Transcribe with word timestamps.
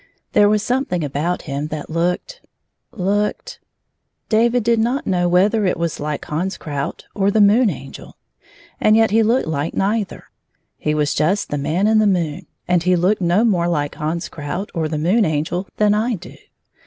There 0.33 0.49
was 0.49 0.63
something 0.63 1.03
about 1.03 1.43
him 1.43 1.67
that 1.67 1.87
looked— 1.87 2.41
looked— 2.91 3.59
David 4.29 4.63
did 4.63 4.79
not 4.79 5.05
know 5.05 5.29
whether 5.29 5.63
it 5.63 5.77
was 5.77 5.99
like 5.99 6.25
Hans 6.25 6.57
Klrout 6.57 7.03
or 7.13 7.29
the 7.29 7.39
Moon 7.39 7.69
Angel— 7.69 8.17
and 8.81 8.95
yet 8.95 9.11
he 9.11 9.21
looked 9.21 9.47
like 9.47 9.75
neither. 9.75 10.31
He 10.79 10.95
was 10.95 11.13
just 11.13 11.51
the 11.51 11.57
Man 11.59 11.85
in 11.85 11.99
the 11.99 12.07
moon, 12.07 12.47
and 12.67 12.81
he 12.81 12.95
looked 12.95 13.21
no 13.21 13.43
more 13.45 13.67
like 13.67 13.93
Hans 13.93 14.27
Kjout 14.27 14.69
or 14.73 14.87
the 14.89 14.97
Moon 14.97 15.23
Angel 15.23 15.67
than 15.77 15.93
I 15.93 16.15
do. 16.15 16.35